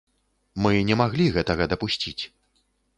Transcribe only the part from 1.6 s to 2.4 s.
дапусціць.